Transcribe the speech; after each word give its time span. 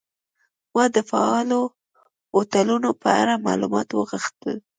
ما 0.73 0.83
د 0.95 0.97
فعالو 1.09 1.61
هوټلونو 2.35 2.89
په 3.01 3.09
اړه 3.21 3.43
معلومات 3.47 3.87
وغوښتل. 3.91 4.55